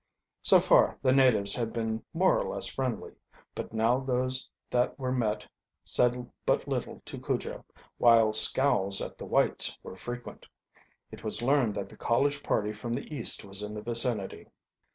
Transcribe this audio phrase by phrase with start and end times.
[0.41, 3.11] So far the natives had been more or less friendly,
[3.53, 5.45] but now those that were met
[5.83, 7.63] said but little to Cujo,
[7.99, 10.47] while scowls at the whites were frequent.
[11.11, 14.47] It was learned that the college party from the East was in the vicinity.